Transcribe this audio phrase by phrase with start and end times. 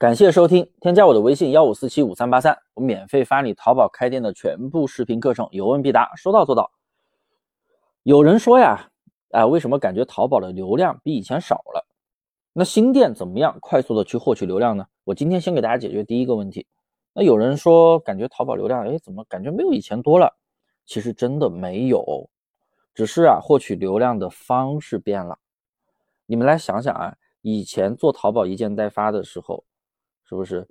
[0.00, 6.70] 感谢收听，添加我的微信幺五四七五三八三，我免费发你淘宝开店的全部视频课程，有问必答，说到做到。
[8.02, 8.88] 有人说呀，
[9.32, 11.86] 啊，为什么感觉淘宝的流量比以前少了？
[12.54, 14.86] 那新店怎么样快速的去获取流量呢？
[15.04, 16.66] 我今天先给大家解决第一个问题。
[17.12, 20.34] 那有人说感觉淘宝流量，哎，怎么感觉没有以前多了？
[20.86, 22.30] 其实真的没有，
[22.94, 25.38] 只是啊，获取流量的方式变了。
[26.24, 29.62] 你们来想想啊，以前做淘宝一件代发的时候。
[30.30, 30.68] 是不是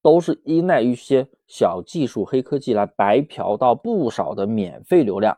[0.00, 5.36] 都是依赖一些小技术、黑科技来白嫖到不少的免费流量？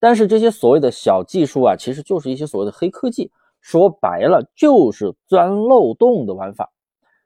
[0.00, 6.72] 但是这些所谓的小技术啊，其实就是一些所谓的黑科技，说白了就是钻漏洞的玩法。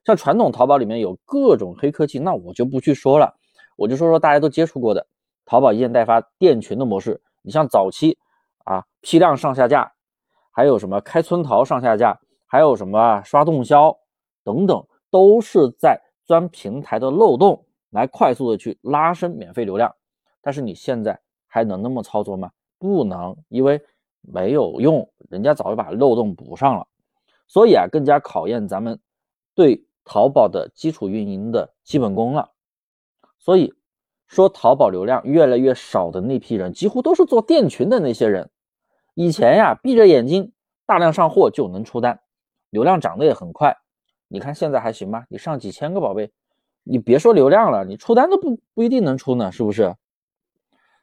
[0.05, 3.37] 像传统淘宝里面有各种黑科技，那我就不去说了，
[3.77, 5.07] 我就说说大家都接触过的
[5.45, 7.23] 淘宝一件代发店群的模式。
[7.43, 8.19] 你像早期
[8.65, 9.93] 啊，批量上下架，
[10.51, 13.97] 还有什么开村淘上下架，还有什么刷动销
[14.43, 14.85] 等等。
[15.11, 19.95] 都是在钻平台的漏洞来快速的去拉升免费流量，
[20.43, 22.51] 但是你现在还能那么操作吗？
[22.79, 23.81] 不能，因为
[24.21, 26.87] 没有用，人家早就把漏洞补上了。
[27.47, 29.01] 所以啊，更加考验咱们
[29.55, 32.51] 对淘宝的基础运营的基本功了。
[33.39, 33.73] 所以
[34.27, 38.51] 说，淘宝流量越来越少的那批人，几乎都是做店群的那些人。
[39.15, 40.53] 以前呀，闭着眼睛
[40.85, 42.21] 大量上货就能出单，
[42.69, 43.79] 流量涨得也很快。
[44.29, 45.25] 你看现在还行吧？
[45.29, 46.31] 你上几千个宝贝，
[46.85, 49.97] 你别说流量了，你出单都不不一定能出呢，是不是？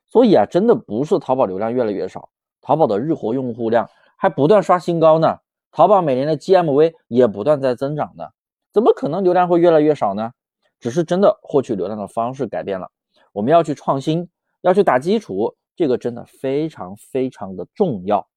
[0.05, 2.29] 所以啊，真的不是淘宝流量越来越少，
[2.61, 5.39] 淘宝的日活用户量还不断刷新高呢，
[5.71, 8.27] 淘宝每年的 GMV 也不断在增长呢，
[8.71, 10.31] 怎么可能流量会越来越少呢？
[10.79, 12.91] 只是真的获取流量的方式改变了，
[13.33, 14.29] 我们要去创新，
[14.61, 18.27] 要去打基础，这个真的非常非常的重要。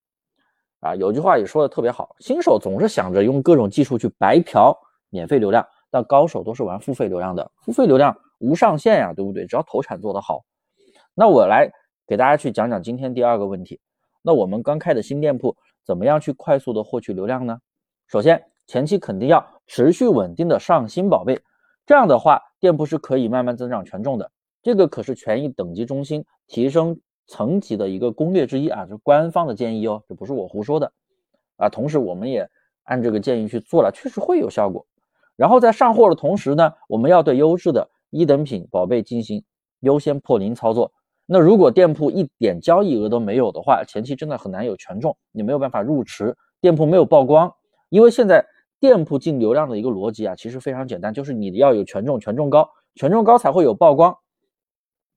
[0.80, 4.76] 啊，有句话也说的特别好，新手总是想着用各种技术去白嫖
[5.10, 9.44] 免费流量，但高手都是玩付费流量的，付费流量无上限呀，对不对？
[9.44, 10.44] 只要投产做得好。
[11.14, 11.68] 那我来
[12.06, 13.80] 给大家去讲讲今天第二个问题。
[14.22, 17.58] 那我们刚开的新店铺，怎么样去快速的获取流量呢？
[18.06, 21.40] 首先，前期肯定要持续稳定的上新宝贝，
[21.86, 24.30] 这样的话，店铺是可以慢慢增长权重的。
[24.62, 27.00] 这个可是权益等级中心提升。
[27.28, 30.90] 层级的一个攻略之一啊，是官方的建议哦，这不是我胡说的
[31.58, 31.68] 啊。
[31.68, 32.48] 同时，我们也
[32.82, 34.84] 按这个建议去做了，确实会有效果。
[35.36, 39.44] 然后在上货的同时呢，我们要对优质的一等品宝贝进行
[39.80, 40.90] 优先破零操作。
[41.26, 47.54] 那如果店铺一点交易额都没有的话，前期真的很难有权重，你没有办法入池，店铺没有曝光。
[47.90, 48.44] 因为现在
[48.80, 54.16] 店铺进流量的一个逻辑啊，其实非常简单，就是你要有权重，权重高，权重高才会有曝光。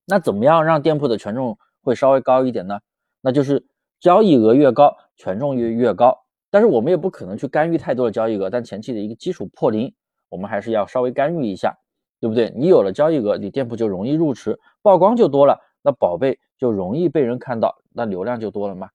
[0.06, 1.58] 那怎么样让店铺的权重？
[1.82, 2.80] 会稍微高一点呢，
[3.22, 3.66] 那就是
[4.00, 6.18] 交易额越高，权重越越高。
[6.50, 9.94] 但是我们也不可能去干预太多的交易额，但前期的一个基础破零，
[10.30, 11.78] 我们还是要稍微干预一下，
[12.20, 12.52] 对不对？
[12.56, 18.90] 你有了交易额，你店铺就容易入池，曝光就多了，那宝贝就容易被人看到，那流量就多了嘛。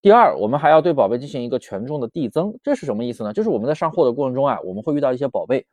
[0.00, 3.32] 第二，我们还要对宝贝进行一个权重的递增，这是什么意思呢？
[3.32, 5.64] 就是我们在上货的过程中啊，我们会遇到一些宝贝，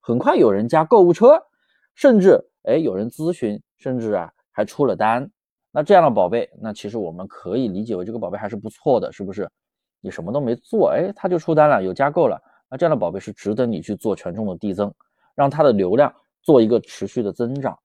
[0.00, 1.40] 很快有人加购物车，
[1.94, 5.30] 甚至哎有人咨询，甚至啊还出了单。
[5.76, 9.46] 那这样的宝贝，那其实我们可以理解为这个宝贝还是不错的，是不是？
[10.00, 14.90] 你什么都没做，哎，他就出单了，有加购了，那这样的宝贝是值得你去做权重的递增，
[15.34, 16.10] 让它的流量
[16.40, 17.78] 做一个持续的增长，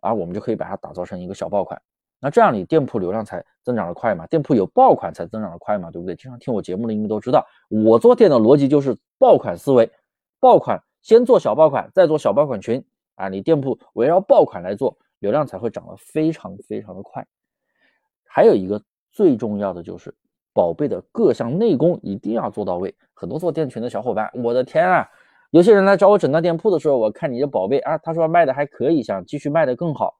[0.00, 1.78] 而我们就可以把它打造成一个小爆款。
[2.20, 4.26] 那这样你店铺流量才增长的快嘛？
[4.28, 5.90] 店铺有爆款才增长的快嘛？
[5.90, 6.16] 对不对？
[6.16, 9.90] 经常听我节目的应该都知道，我做店的逻辑就是爆款思维，
[10.40, 12.82] 爆款先做小爆款，再做小爆款群
[13.16, 14.96] 啊，你店铺围绕爆款来做。
[15.26, 17.26] 流量才会涨得非常非常的快，
[18.28, 20.14] 还有一个最重要的就是
[20.52, 22.94] 宝贝的各项内功一定要做到位。
[23.12, 25.04] 很多做店群的小伙伴，我的天啊！
[25.50, 30.14] 有些人来找我诊断店铺的时候，我看你的宝贝啊，他说卖的还可以，想继续卖的更好，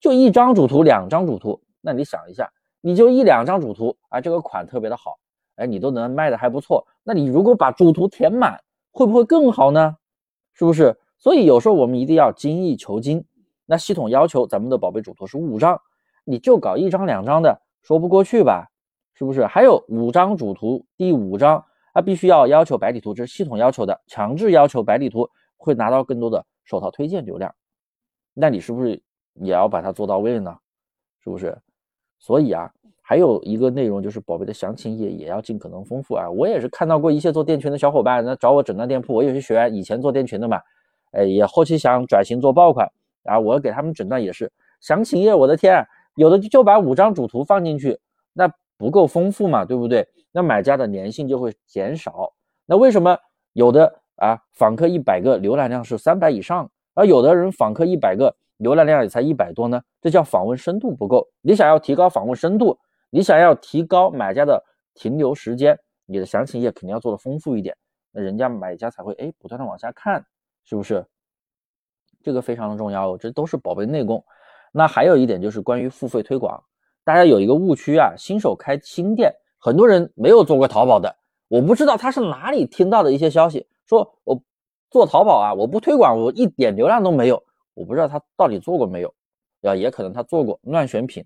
[0.00, 5.16] 就一张主图，两张主图，那你想一下，你就一两张主图啊，这个款特别的好，
[5.54, 9.96] 哎，你都能卖的还不错，那你如果把主图填满，会不会更好呢？
[10.54, 10.98] 是不是？
[11.18, 13.24] 所以有时候我们一定要精益求精。
[13.66, 15.80] 那系统要求咱们的宝贝主图是五张，
[16.24, 18.68] 你就搞一张两张的，说不过去吧？
[19.14, 19.46] 是不是？
[19.46, 27.54] 还有五张主图，第五张啊，必须要要求白底图，这是系统要求的，强制要求白底图会拿到更多的手淘推荐流量。
[28.34, 29.00] 那你是不是
[29.34, 30.56] 也要把它做到位呢？
[31.22, 31.56] 是不是？
[32.18, 32.70] 所以啊，
[33.00, 36.28] 还有一个内容就是宝贝的详情页也要尽可能丰富啊。
[36.28, 40.60] 我也是看到过一些做店群的小伙伴，那找我诊断店铺，我有些学员以前做店群的嘛，
[41.12, 42.90] 哎，也后期想转型做爆款。
[43.24, 44.50] 啊，我给他们诊断也是
[44.80, 45.86] 详情页，我的天，
[46.16, 47.98] 有的就把五张主图放进去，
[48.32, 50.06] 那不够丰富嘛，对不对？
[50.32, 52.32] 那买家的粘性就会减少。
[52.66, 53.16] 那为什么
[53.52, 61.28] 有的啊，访客一百个浏览量是三百以上，而有的人访客一百个浏览量也才一百多呢，这叫访问深度不够。
[61.40, 62.78] 你想要提高访问深度，
[63.10, 64.62] 你想要提高买家的
[64.94, 67.76] 停留时间，你的详情页肯定要做的丰富一点，
[68.12, 70.24] 那人家买家才会哎不断的往下看，
[70.64, 71.04] 是不是？
[72.24, 74.24] 这个非常的重要哦，这都是宝贝内功。
[74.72, 76.60] 那还有一点就是关于付费推广，
[77.04, 81.14] 大家有一个误区啊，新手开新店，很多人没有做过淘宝的，
[81.46, 84.42] 我不知道他是哪里听到的一些消息，说我
[84.90, 87.40] 做淘宝啊，我不推广，我一点流量都没有，
[87.74, 89.14] 我不知道他到底做过没有，
[89.62, 91.24] 啊，也可能他做过乱选品，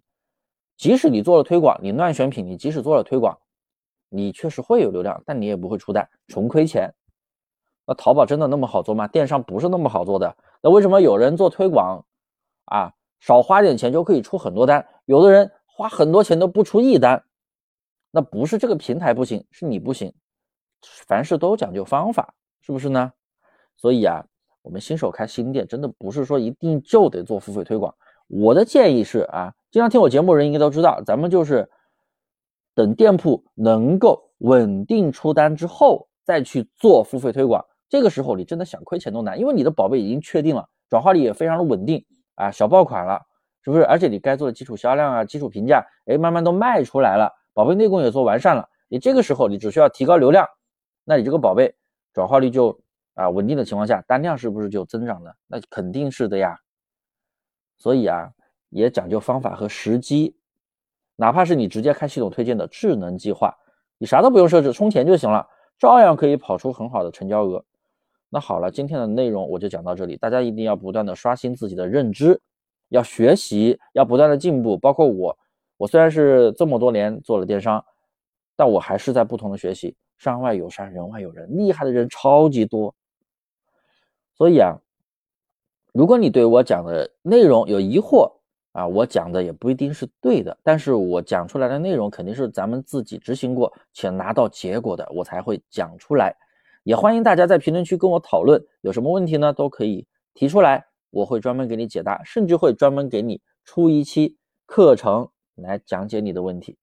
[0.76, 3.38] 即使你做了推广，你乱选品，你即使做了推广，
[4.10, 6.92] 你确实会有流量，但你也不会出单，纯亏钱。
[7.86, 9.08] 那淘宝真的那么好做吗？
[9.08, 12.04] 电商不是那么好做的，那为什么有人做推广
[12.66, 12.92] 啊？
[13.20, 17.24] 少花点钱就可以出很多单，有的人花很多钱都不出一单，
[18.12, 20.14] 那不是这个平台不行，是你不行。
[20.82, 23.12] 凡事都讲究方法，是不是呢？
[23.76, 24.24] 所以啊，
[24.62, 27.92] 我们新手开新店真的不是说一定就得做付费推广。
[28.28, 31.68] 我的建议是啊，经常听我节目的人应该都知道，咱们就是
[32.76, 37.64] 等店铺能够稳定出单之后再去做付费推广。
[37.88, 42.04] 这个时候你真的想亏钱都难，因为你的宝贝已经确定了，转化率也非常的稳定。
[42.34, 43.20] 啊，小爆款了，
[43.64, 43.84] 是不是？
[43.84, 48.68] 而且你该做的基础销量啊、基础评价，哎，慢慢都卖出来了，宝贝内功也做完善了。
[48.86, 50.46] 你这个时候你只需要提高流量，
[51.02, 51.74] 那你这个宝贝
[52.12, 52.78] 转化率就
[53.14, 55.34] 啊稳定的情况下，单量是不是就增长了？
[55.48, 56.56] 那肯定是的呀。
[57.76, 58.30] 所以啊，
[58.68, 60.36] 也讲究方法和时机，
[61.16, 63.52] 哪怕是你直接开系统推荐的智能计划，
[63.98, 65.44] 你啥都不用设置，充钱就行了，
[65.76, 67.64] 照样可以跑出很好的成交额。
[68.30, 70.16] 那好了，今天的内容我就讲到这里。
[70.16, 72.38] 大家一定要不断的刷新自己的认知，
[72.90, 74.76] 要学习，要不断的进步。
[74.76, 75.38] 包括我，
[75.78, 77.82] 我虽然是这么多年做了电商，
[78.54, 79.96] 但我还是在不同的学习。
[80.18, 82.94] 山外有山，人外有人，厉害的人超级多。
[84.34, 84.76] 所以啊，
[85.92, 88.30] 如果你对我讲的内容有疑惑
[88.72, 96.36] 啊，我讲的也不一定是对的，但是我讲出来的内容肯定是咱们自己执行过且拿到结果的，我才会讲出来。
[96.88, 99.52] 也欢迎大家在评论区跟我讨论，有什么问题呢？
[99.52, 106.78] 都可以提出来，我会专门给你解答，甚至会专门给你出一期课程来讲解你的问题。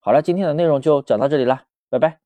[0.00, 2.23] 好了，今天的内容就讲到这里了，拜拜。